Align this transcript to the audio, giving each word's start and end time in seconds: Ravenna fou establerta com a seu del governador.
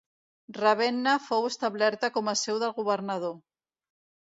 Ravenna 0.57 1.13
fou 1.27 1.47
establerta 1.51 2.13
com 2.19 2.35
a 2.35 2.37
seu 2.47 2.61
del 2.67 2.77
governador. 2.83 3.41